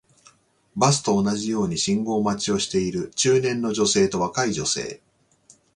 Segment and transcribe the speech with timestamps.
[0.75, 4.99] バスと同じように信号待ちをしている中年の女性と若い女性